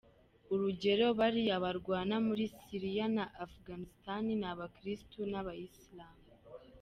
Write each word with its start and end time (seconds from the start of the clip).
Urugero, 0.53 1.05
baliya 1.19 1.55
barwana 1.63 2.15
muli 2.27 2.45
Syria 2.63 3.05
na 3.15 3.25
Afghanistan, 3.45 4.21
ni 4.39 4.45
Abakristu 4.51 5.19
n’Abaslamu. 5.31 6.19